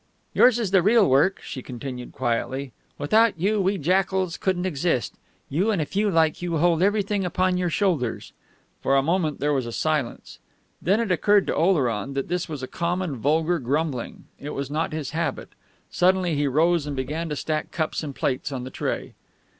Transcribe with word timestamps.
"Yours 0.33 0.57
is 0.57 0.71
the 0.71 0.81
real 0.81 1.07
work," 1.07 1.39
she 1.43 1.61
continued 1.61 2.11
quietly. 2.11 2.71
"Without 2.97 3.39
you 3.39 3.61
we 3.61 3.77
jackals 3.77 4.35
couldn't 4.35 4.65
exist. 4.65 5.13
You 5.47 5.69
and 5.69 5.79
a 5.79 5.85
few 5.85 6.09
like 6.09 6.41
you 6.41 6.57
hold 6.57 6.81
everything 6.81 7.23
upon 7.23 7.55
your 7.55 7.69
shoulders." 7.69 8.33
For 8.81 8.95
a 8.95 9.03
minute 9.03 9.39
there 9.39 9.53
was 9.53 9.67
a 9.67 9.71
silence. 9.71 10.39
Then 10.81 10.99
it 10.99 11.11
occurred 11.11 11.45
to 11.45 11.55
Oleron 11.55 12.15
that 12.15 12.29
this 12.29 12.49
was 12.49 12.65
common 12.71 13.15
vulgar 13.17 13.59
grumbling. 13.59 14.23
It 14.39 14.55
was 14.55 14.71
not 14.71 14.91
his 14.91 15.11
habit. 15.11 15.49
Suddenly 15.91 16.33
he 16.33 16.47
rose 16.47 16.87
and 16.87 16.95
began 16.95 17.29
to 17.29 17.35
stack 17.35 17.69
cups 17.69 18.01
and 18.01 18.15
plates 18.15 18.51
on 18.51 18.63
the 18.63 18.71
tray. 18.71 19.13